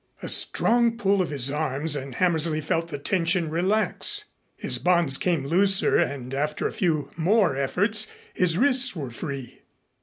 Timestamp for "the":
2.87-2.97